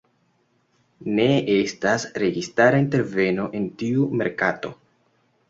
Ne 1.19 1.27
estas 1.55 2.07
registara 2.23 2.81
interveno 2.85 3.47
en 3.61 3.69
tiu 3.83 4.09
merkato. 4.25 4.75